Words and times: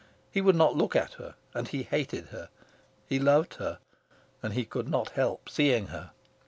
He 0.31 0.41
would 0.41 0.55
not 0.55 0.75
look 0.75 0.95
at 0.95 1.13
her, 1.21 1.35
and 1.53 1.67
he 1.67 1.83
hated 1.83 2.29
her. 2.29 2.49
He 3.05 3.19
loved 3.19 3.53
her, 3.57 3.77
and 4.41 4.55
he 4.55 4.65
could 4.65 4.89
not 4.89 5.09
help 5.09 5.47
seeing 5.47 5.89
her. 5.89 6.09